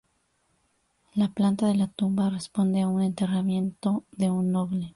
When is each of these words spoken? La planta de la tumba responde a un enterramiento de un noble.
La 1.13 1.27
planta 1.31 1.67
de 1.67 1.75
la 1.75 1.85
tumba 1.85 2.31
responde 2.31 2.81
a 2.81 2.87
un 2.87 3.03
enterramiento 3.03 4.03
de 4.13 4.31
un 4.31 4.51
noble. 4.51 4.89